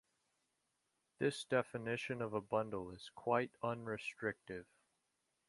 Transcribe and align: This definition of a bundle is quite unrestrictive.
This 1.19 1.43
definition 1.43 2.23
of 2.23 2.33
a 2.33 2.41
bundle 2.41 2.89
is 2.89 3.11
quite 3.13 3.51
unrestrictive. 3.61 4.65